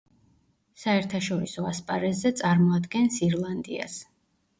საერთაშორისო 0.83 1.65
ასპარეზზე 1.71 2.31
წარმოადგენს 2.39 3.21
ირლანდიას. 3.29 3.99